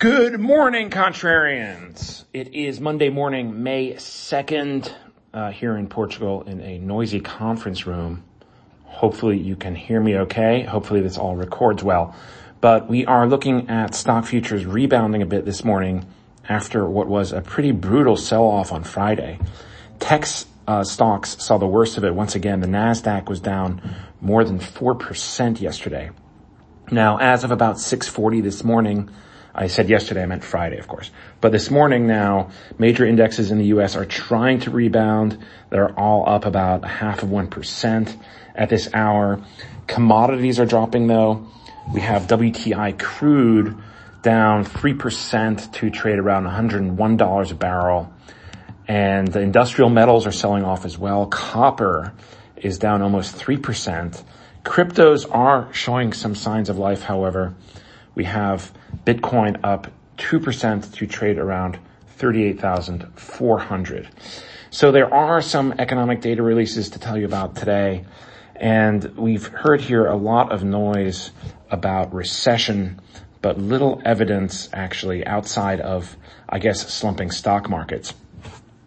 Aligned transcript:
Good 0.00 0.40
morning, 0.40 0.88
contrarians. 0.88 2.24
It 2.32 2.54
is 2.54 2.80
Monday 2.80 3.10
morning, 3.10 3.62
May 3.62 3.92
2nd, 3.96 4.90
uh, 5.34 5.50
here 5.50 5.76
in 5.76 5.88
Portugal 5.88 6.42
in 6.44 6.58
a 6.62 6.78
noisy 6.78 7.20
conference 7.20 7.86
room. 7.86 8.24
Hopefully 8.84 9.36
you 9.36 9.56
can 9.56 9.74
hear 9.74 10.00
me 10.00 10.16
okay. 10.20 10.62
Hopefully 10.62 11.02
this 11.02 11.18
all 11.18 11.36
records 11.36 11.84
well. 11.84 12.16
But 12.62 12.88
we 12.88 13.04
are 13.04 13.28
looking 13.28 13.68
at 13.68 13.94
stock 13.94 14.24
futures 14.24 14.64
rebounding 14.64 15.20
a 15.20 15.26
bit 15.26 15.44
this 15.44 15.64
morning 15.64 16.06
after 16.48 16.88
what 16.88 17.06
was 17.06 17.32
a 17.32 17.42
pretty 17.42 17.72
brutal 17.72 18.16
sell-off 18.16 18.72
on 18.72 18.84
Friday. 18.84 19.38
Tech 19.98 20.24
uh, 20.66 20.82
stocks 20.82 21.36
saw 21.44 21.58
the 21.58 21.66
worst 21.66 21.98
of 21.98 22.04
it 22.04 22.14
once 22.14 22.34
again. 22.34 22.60
The 22.60 22.68
Nasdaq 22.68 23.28
was 23.28 23.40
down 23.40 23.82
more 24.22 24.44
than 24.44 24.60
4% 24.60 25.60
yesterday. 25.60 26.08
Now, 26.90 27.18
as 27.18 27.44
of 27.44 27.50
about 27.50 27.76
6:40 27.76 28.42
this 28.42 28.64
morning, 28.64 29.10
I 29.54 29.66
said 29.66 29.88
yesterday, 29.88 30.22
I 30.22 30.26
meant 30.26 30.44
Friday, 30.44 30.78
of 30.78 30.86
course. 30.86 31.10
But 31.40 31.52
this 31.52 31.70
morning 31.70 32.06
now, 32.06 32.50
major 32.78 33.04
indexes 33.04 33.50
in 33.50 33.58
the 33.58 33.66
U.S. 33.66 33.96
are 33.96 34.04
trying 34.04 34.60
to 34.60 34.70
rebound. 34.70 35.38
They're 35.70 35.98
all 35.98 36.28
up 36.28 36.44
about 36.44 36.84
a 36.84 36.88
half 36.88 37.22
of 37.22 37.30
1% 37.30 38.16
at 38.54 38.68
this 38.68 38.88
hour. 38.94 39.42
Commodities 39.86 40.60
are 40.60 40.66
dropping 40.66 41.06
though. 41.06 41.48
We 41.92 42.00
have 42.00 42.22
WTI 42.28 42.98
crude 42.98 43.76
down 44.22 44.64
3% 44.64 45.72
to 45.72 45.90
trade 45.90 46.18
around 46.18 46.44
$101 46.44 47.50
a 47.50 47.54
barrel. 47.54 48.12
And 48.86 49.28
the 49.28 49.40
industrial 49.40 49.90
metals 49.90 50.26
are 50.26 50.32
selling 50.32 50.64
off 50.64 50.84
as 50.84 50.98
well. 50.98 51.26
Copper 51.26 52.12
is 52.56 52.78
down 52.78 53.02
almost 53.02 53.36
3%. 53.36 54.22
Cryptos 54.64 55.26
are 55.30 55.72
showing 55.72 56.12
some 56.12 56.34
signs 56.34 56.68
of 56.68 56.78
life, 56.78 57.02
however. 57.02 57.54
We 58.14 58.24
have 58.24 58.72
Bitcoin 59.04 59.60
up 59.62 59.88
2% 60.18 60.94
to 60.94 61.06
trade 61.06 61.38
around 61.38 61.78
38,400. 62.16 64.08
So 64.70 64.92
there 64.92 65.12
are 65.12 65.40
some 65.40 65.74
economic 65.78 66.20
data 66.20 66.42
releases 66.42 66.90
to 66.90 66.98
tell 66.98 67.16
you 67.18 67.24
about 67.24 67.56
today. 67.56 68.04
And 68.54 69.16
we've 69.16 69.46
heard 69.46 69.80
here 69.80 70.06
a 70.06 70.16
lot 70.16 70.52
of 70.52 70.62
noise 70.62 71.32
about 71.70 72.12
recession, 72.12 73.00
but 73.40 73.58
little 73.58 74.02
evidence 74.04 74.68
actually 74.72 75.26
outside 75.26 75.80
of, 75.80 76.16
I 76.48 76.58
guess, 76.58 76.92
slumping 76.92 77.30
stock 77.30 77.70
markets. 77.70 78.12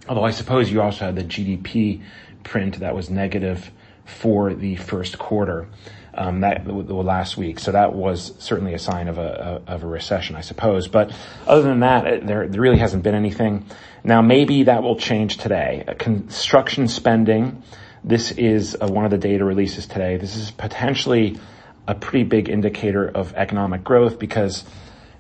Although 0.07 0.25
I 0.25 0.31
suppose 0.31 0.71
you 0.71 0.81
also 0.81 1.05
had 1.05 1.15
the 1.15 1.23
GDP 1.23 2.03
print 2.43 2.79
that 2.81 2.93
was 2.95 3.09
negative 3.09 3.71
for 4.05 4.53
the 4.53 4.75
first 4.75 5.17
quarter 5.17 5.67
um, 6.15 6.41
that 6.41 6.67
last 6.67 7.37
week. 7.37 7.59
So 7.59 7.71
that 7.71 7.93
was 7.93 8.33
certainly 8.39 8.73
a 8.73 8.79
sign 8.79 9.07
of 9.07 9.17
a, 9.17 9.61
of 9.67 9.83
a 9.83 9.87
recession, 9.87 10.35
I 10.35 10.41
suppose. 10.41 10.87
But 10.87 11.11
other 11.47 11.63
than 11.63 11.79
that, 11.81 12.25
there, 12.25 12.47
there 12.47 12.61
really 12.61 12.77
hasn't 12.77 13.03
been 13.03 13.15
anything. 13.15 13.65
Now 14.03 14.21
maybe 14.21 14.63
that 14.63 14.83
will 14.83 14.97
change 14.97 15.37
today. 15.37 15.83
Construction 15.97 16.87
spending. 16.87 17.63
This 18.03 18.31
is 18.31 18.75
uh, 18.79 18.87
one 18.87 19.05
of 19.05 19.11
the 19.11 19.17
data 19.17 19.45
releases 19.45 19.87
today. 19.87 20.17
This 20.17 20.35
is 20.35 20.51
potentially 20.51 21.39
a 21.87 21.95
pretty 21.95 22.23
big 22.23 22.49
indicator 22.49 23.07
of 23.07 23.33
economic 23.33 23.83
growth 23.83 24.19
because 24.19 24.63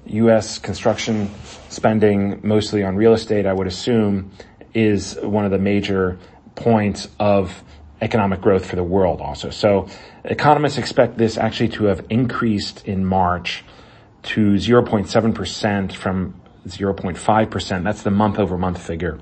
U.S. 0.05 0.59
construction 0.59 1.31
spending, 1.69 2.41
mostly 2.43 2.83
on 2.83 2.95
real 2.95 3.13
estate, 3.13 3.45
I 3.45 3.53
would 3.53 3.67
assume, 3.67 4.31
is 4.73 5.17
one 5.21 5.45
of 5.45 5.51
the 5.51 5.59
major 5.59 6.19
points 6.55 7.07
of 7.19 7.63
economic 8.03 8.41
growth 8.41 8.65
for 8.65 8.75
the 8.75 8.83
world 8.83 9.21
also. 9.21 9.49
So 9.49 9.87
economists 10.23 10.77
expect 10.77 11.17
this 11.17 11.37
actually 11.37 11.69
to 11.69 11.85
have 11.85 12.05
increased 12.09 12.85
in 12.85 13.05
March 13.05 13.63
to 14.23 14.53
0.7% 14.53 15.93
from 15.93 16.41
0.5%. 16.67 17.83
That's 17.83 18.03
the 18.03 18.11
month 18.11 18.39
over 18.39 18.57
month 18.57 18.85
figure. 18.85 19.19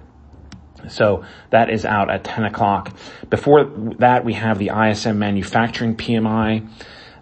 So 0.90 1.26
that 1.52 1.70
is 1.70 1.86
out 1.86 2.10
at 2.10 2.24
10 2.24 2.46
o'clock. 2.46 2.96
Before 3.30 3.66
that, 4.00 4.26
we 4.26 4.34
have 4.34 4.58
the 4.58 4.70
ISM 4.70 5.20
manufacturing 5.20 5.96
PMI. 5.96 6.68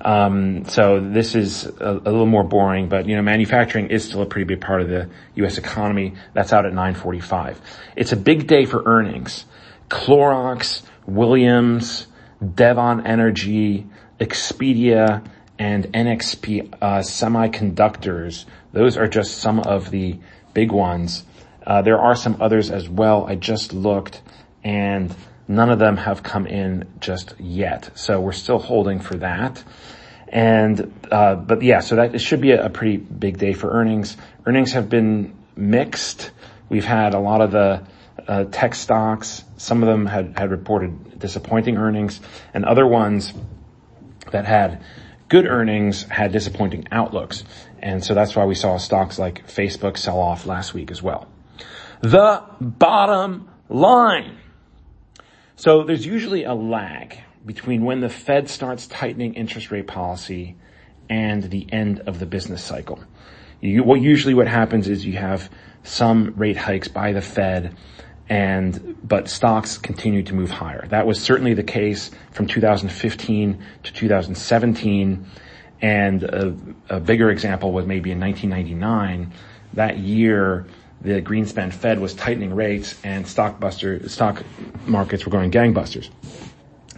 Um, 0.01 0.63
so 0.65 1.01
this 1.01 1.35
is 1.35 1.65
a, 1.65 1.91
a, 1.91 2.09
little 2.09 2.25
more 2.25 2.45
boring, 2.45 2.87
but 2.87 3.05
you 3.05 3.17
know, 3.17 3.21
manufacturing 3.21 3.89
is 3.89 4.05
still 4.05 4.21
a 4.21 4.25
pretty 4.25 4.45
big 4.45 4.61
part 4.61 4.81
of 4.81 4.87
the 4.87 5.09
U.S. 5.35 5.57
economy. 5.57 6.13
That's 6.33 6.53
out 6.53 6.65
at 6.65 6.71
9:45. 6.71 7.57
It's 7.97 8.13
a 8.13 8.15
big 8.15 8.47
day 8.47 8.63
for 8.63 8.81
earnings. 8.85 9.43
Clorox, 9.89 10.83
Williams, 11.09 12.07
Devon 12.55 13.05
Energy, 13.05 13.87
Expedia, 14.19 15.25
and 15.57 15.85
NXP 15.85 16.73
uh, 16.81 16.99
Semiconductors. 16.99 18.45
Those 18.71 18.97
are 18.97 19.07
just 19.07 19.39
some 19.39 19.59
of 19.59 19.91
the 19.91 20.19
big 20.53 20.71
ones. 20.71 21.23
Uh, 21.65 21.81
there 21.81 21.99
are 21.99 22.15
some 22.15 22.41
others 22.41 22.71
as 22.71 22.87
well. 22.87 23.25
I 23.25 23.35
just 23.35 23.73
looked, 23.73 24.21
and 24.63 25.13
none 25.47 25.69
of 25.69 25.79
them 25.79 25.97
have 25.97 26.23
come 26.23 26.47
in 26.47 26.87
just 26.99 27.35
yet. 27.39 27.89
So 27.95 28.21
we're 28.21 28.31
still 28.31 28.59
holding 28.59 28.99
for 28.99 29.15
that. 29.17 29.63
And 30.29 30.93
uh, 31.11 31.35
but 31.35 31.61
yeah, 31.61 31.79
so 31.79 31.95
that 31.97 32.15
it 32.15 32.19
should 32.19 32.39
be 32.41 32.51
a, 32.51 32.65
a 32.65 32.69
pretty 32.69 32.97
big 32.97 33.37
day 33.37 33.53
for 33.53 33.69
earnings. 33.71 34.15
Earnings 34.45 34.73
have 34.73 34.89
been 34.89 35.35
mixed. 35.55 36.31
We've 36.69 36.85
had 36.85 37.15
a 37.15 37.19
lot 37.19 37.41
of 37.41 37.51
the 37.51 37.83
uh, 38.27 38.45
tech 38.45 38.75
stocks. 38.75 39.43
Some 39.57 39.83
of 39.83 39.87
them 39.87 40.05
had, 40.05 40.37
had 40.37 40.51
reported 40.51 41.19
disappointing 41.19 41.77
earnings 41.77 42.19
and 42.53 42.65
other 42.65 42.87
ones 42.87 43.33
that 44.31 44.45
had 44.45 44.81
good 45.27 45.45
earnings 45.45 46.03
had 46.03 46.31
disappointing 46.31 46.87
outlooks. 46.91 47.43
And 47.79 48.03
so 48.03 48.13
that's 48.13 48.35
why 48.35 48.45
we 48.45 48.55
saw 48.55 48.77
stocks 48.77 49.17
like 49.19 49.47
Facebook 49.47 49.97
sell 49.97 50.19
off 50.19 50.45
last 50.45 50.73
week 50.73 50.91
as 50.91 51.01
well. 51.01 51.27
The 52.01 52.43
bottom 52.59 53.49
line. 53.69 54.37
So 55.55 55.83
there's 55.83 56.05
usually 56.05 56.43
a 56.45 56.53
lag 56.53 57.17
between 57.45 57.83
when 57.83 57.99
the 57.99 58.09
Fed 58.09 58.49
starts 58.49 58.87
tightening 58.87 59.33
interest 59.35 59.71
rate 59.71 59.87
policy 59.87 60.55
and 61.09 61.43
the 61.43 61.67
end 61.71 62.01
of 62.01 62.19
the 62.19 62.25
business 62.25 62.63
cycle. 62.63 63.03
You, 63.61 63.83
what 63.83 64.01
usually 64.01 64.33
what 64.33 64.47
happens 64.47 64.87
is 64.87 65.05
you 65.05 65.17
have 65.17 65.49
some 65.83 66.33
rate 66.37 66.57
hikes 66.57 66.87
by 66.87 67.11
the 67.13 67.21
Fed 67.21 67.75
and 68.29 68.95
but 69.03 69.27
stocks 69.27 69.77
continued 69.77 70.27
to 70.27 70.35
move 70.35 70.51
higher. 70.51 70.85
That 70.89 71.07
was 71.07 71.19
certainly 71.19 71.55
the 71.55 71.63
case 71.63 72.11
from 72.31 72.47
2015 72.47 73.63
to 73.83 73.93
2017, 73.93 75.25
and 75.81 76.23
a, 76.23 76.55
a 76.89 76.99
bigger 76.99 77.31
example 77.31 77.71
was 77.71 77.85
maybe 77.87 78.11
in 78.11 78.19
1999. 78.19 79.33
That 79.73 79.97
year, 79.97 80.67
the 81.01 81.21
Greenspan 81.21 81.73
Fed 81.73 81.99
was 81.99 82.13
tightening 82.13 82.53
rates, 82.53 82.95
and 83.03 83.25
stockbuster 83.25 84.07
stock 84.09 84.43
markets 84.85 85.25
were 85.25 85.31
going 85.31 85.51
gangbusters. 85.51 86.09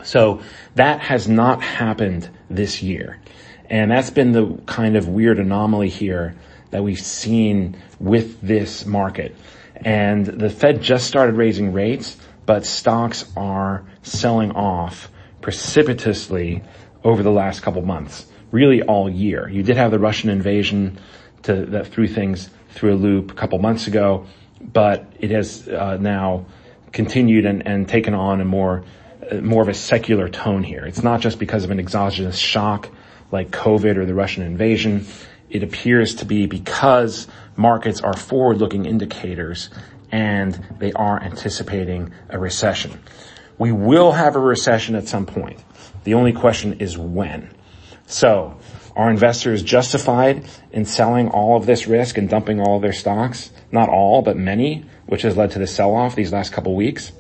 So 0.04 0.42
that 0.76 1.00
has 1.00 1.30
not 1.30 1.62
happened 1.62 2.30
this 2.50 2.84
year, 2.84 3.22
and 3.70 3.90
that's 3.90 4.10
been 4.10 4.34
the 4.34 4.58
kind 4.66 4.98
of 4.98 5.08
weird 5.08 5.40
anomaly 5.40 5.90
here 5.90 6.36
that 6.72 6.84
we've 6.84 7.00
seen 7.00 7.78
with 8.00 8.42
this 8.42 8.86
market. 8.86 9.36
And 9.84 10.26
the 10.26 10.50
Fed 10.50 10.82
just 10.82 11.08
started 11.08 11.36
raising 11.36 11.74
rates, 11.74 12.18
but 12.46 12.66
stocks 12.66 13.26
are 13.36 13.84
selling 14.04 14.52
off 14.52 15.10
precipitously 15.42 16.64
over 17.04 17.24
the 17.24 17.32
last 17.32 17.62
couple 17.62 17.82
months, 17.82 18.26
really 18.52 18.82
all 18.84 19.10
year. 19.10 19.50
You 19.50 19.64
did 19.64 19.78
have 19.78 19.92
the 19.92 20.00
Russian 20.00 20.30
invasion 20.30 21.00
to, 21.44 21.66
that 21.68 21.88
threw 21.88 22.08
things 22.08 22.50
through 22.72 22.94
a 22.94 22.96
loop 22.96 23.32
a 23.32 23.34
couple 23.34 23.58
months 23.60 23.88
ago, 23.88 24.28
but 24.62 25.12
it 25.20 25.32
has 25.32 25.68
uh, 25.68 25.98
now 26.00 26.46
continued 26.92 27.46
and, 27.46 27.66
and 27.66 27.88
taken 27.88 28.14
on 28.14 28.42
a 28.42 28.46
more 28.46 28.84
uh, 29.30 29.36
more 29.36 29.62
of 29.62 29.70
a 29.70 29.74
secular 29.74 30.28
tone 30.30 30.64
here. 30.64 30.86
It's 30.86 31.04
not 31.04 31.22
just 31.22 31.40
because 31.40 31.64
of 31.64 31.72
an 31.72 31.80
exogenous 31.80 32.38
shock 32.38 32.90
like 33.32 33.50
COVID 33.50 33.98
or 33.98 34.06
the 34.06 34.14
Russian 34.14 34.44
invasion 34.44 35.06
it 35.52 35.64
appears 35.64 36.16
to 36.16 36.26
be 36.26 36.48
because 36.48 37.28
markets 37.56 38.02
are 38.02 38.16
forward-looking 38.16 38.86
indicators 38.86 39.70
and 40.12 40.54
they 40.80 40.92
are 40.94 41.22
anticipating 41.22 42.14
a 42.30 42.40
recession. 42.40 43.00
We 43.58 43.72
will 43.72 44.14
have 44.14 44.36
a 44.36 44.40
recession 44.40 44.96
at 44.96 45.08
some 45.08 45.26
point. 45.26 45.64
The 46.04 46.16
only 46.16 46.34
question 46.34 46.80
is 46.80 46.98
when. 46.98 47.54
So, 48.08 48.60
are 48.96 49.10
investors 49.10 49.64
justified 49.64 50.46
in 50.72 50.86
selling 50.86 51.30
all 51.30 51.56
of 51.56 51.66
this 51.66 51.88
risk 51.88 52.18
and 52.18 52.28
dumping 52.30 52.60
all 52.60 52.78
of 52.78 52.82
their 52.82 52.94
stocks? 52.94 53.52
Not 53.72 53.88
all, 53.88 54.22
but 54.22 54.36
many, 54.36 54.86
which 55.06 55.22
has 55.22 55.38
led 55.38 55.52
to 55.52 55.60
the 55.60 55.68
sell-off 55.68 56.16
these 56.16 56.34
last 56.34 56.52
couple 56.52 56.76
weeks. 56.76 57.12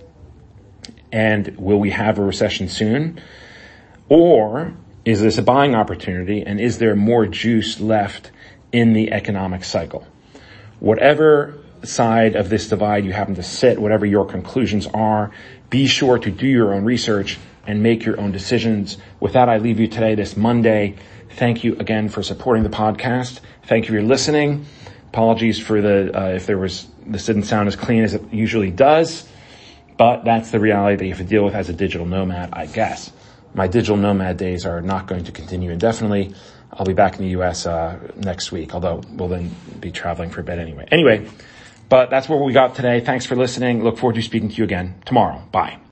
And 1.11 1.57
will 1.57 1.79
we 1.79 1.91
have 1.91 2.17
a 2.17 2.23
recession 2.23 2.67
soon? 2.67 3.21
Or 4.09 4.73
is 5.03 5.21
this 5.21 5.37
a 5.37 5.41
buying 5.41 5.75
opportunity 5.75 6.43
and 6.43 6.59
is 6.59 6.77
there 6.77 6.95
more 6.95 7.25
juice 7.25 7.79
left 7.79 8.31
in 8.71 8.93
the 8.93 9.11
economic 9.11 9.63
cycle? 9.63 10.05
Whatever 10.79 11.57
side 11.83 12.35
of 12.35 12.49
this 12.49 12.69
divide 12.69 13.05
you 13.05 13.11
happen 13.11 13.35
to 13.35 13.43
sit, 13.43 13.79
whatever 13.79 14.05
your 14.05 14.25
conclusions 14.25 14.87
are, 14.87 15.31
be 15.69 15.87
sure 15.87 16.19
to 16.19 16.29
do 16.29 16.47
your 16.47 16.73
own 16.73 16.85
research 16.85 17.39
and 17.65 17.81
make 17.81 18.05
your 18.05 18.19
own 18.19 18.31
decisions. 18.31 18.97
With 19.19 19.33
that, 19.33 19.49
I 19.49 19.57
leave 19.57 19.79
you 19.79 19.87
today, 19.87 20.15
this 20.15 20.35
Monday. 20.35 20.95
Thank 21.31 21.63
you 21.63 21.75
again 21.77 22.09
for 22.09 22.23
supporting 22.23 22.63
the 22.63 22.69
podcast. 22.69 23.39
Thank 23.63 23.87
you 23.87 23.95
for 23.95 24.03
listening. 24.03 24.65
Apologies 25.09 25.59
for 25.59 25.81
the, 25.81 26.17
uh, 26.17 26.27
if 26.29 26.45
there 26.45 26.57
was, 26.57 26.87
this 27.05 27.25
didn't 27.25 27.43
sound 27.43 27.67
as 27.67 27.75
clean 27.75 28.03
as 28.03 28.13
it 28.13 28.33
usually 28.33 28.71
does, 28.71 29.27
but 29.97 30.23
that's 30.23 30.51
the 30.51 30.59
reality 30.59 30.95
that 30.97 31.05
you 31.05 31.11
have 31.11 31.19
to 31.19 31.23
deal 31.23 31.43
with 31.43 31.55
as 31.55 31.69
a 31.69 31.73
digital 31.73 32.05
nomad, 32.05 32.49
I 32.53 32.65
guess. 32.65 33.11
My 33.53 33.67
digital 33.67 33.97
nomad 33.97 34.37
days 34.37 34.65
are 34.65 34.81
not 34.81 35.07
going 35.07 35.25
to 35.25 35.31
continue 35.31 35.71
indefinitely. 35.71 36.33
I'll 36.71 36.85
be 36.85 36.93
back 36.93 37.17
in 37.17 37.23
the 37.23 37.31
US, 37.41 37.65
uh, 37.65 37.99
next 38.15 38.51
week, 38.51 38.73
although 38.73 39.01
we'll 39.11 39.27
then 39.27 39.53
be 39.79 39.91
traveling 39.91 40.29
for 40.29 40.39
a 40.39 40.43
bit 40.43 40.57
anyway. 40.57 40.87
Anyway, 40.91 41.27
but 41.89 42.09
that's 42.09 42.29
what 42.29 42.39
we 42.43 42.53
got 42.53 42.75
today. 42.75 43.01
Thanks 43.01 43.25
for 43.25 43.35
listening. 43.35 43.83
Look 43.83 43.97
forward 43.97 44.15
to 44.15 44.21
speaking 44.21 44.49
to 44.49 44.55
you 44.55 44.63
again 44.63 44.95
tomorrow. 45.05 45.43
Bye. 45.51 45.81